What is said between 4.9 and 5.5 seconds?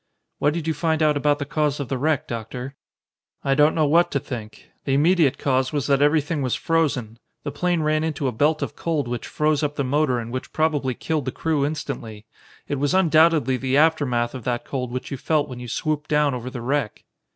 immediate